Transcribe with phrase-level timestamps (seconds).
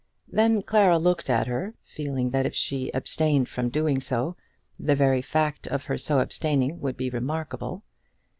[0.27, 4.35] Then Clara looked at her, feeling that if she abstained from doing so,
[4.79, 7.83] the very fact of her so abstaining would be remarkable.